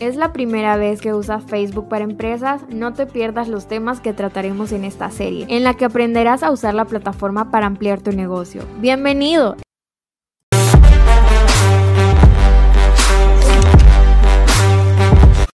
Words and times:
¿Es 0.00 0.16
la 0.16 0.32
primera 0.32 0.78
vez 0.78 1.02
que 1.02 1.12
usas 1.12 1.44
Facebook 1.44 1.88
para 1.88 2.04
empresas? 2.04 2.62
No 2.70 2.94
te 2.94 3.04
pierdas 3.04 3.48
los 3.48 3.68
temas 3.68 4.00
que 4.00 4.14
trataremos 4.14 4.72
en 4.72 4.84
esta 4.84 5.10
serie, 5.10 5.44
en 5.50 5.62
la 5.62 5.74
que 5.74 5.84
aprenderás 5.84 6.42
a 6.42 6.50
usar 6.50 6.72
la 6.72 6.86
plataforma 6.86 7.50
para 7.50 7.66
ampliar 7.66 8.00
tu 8.00 8.10
negocio. 8.10 8.62
¡Bienvenido! 8.80 9.56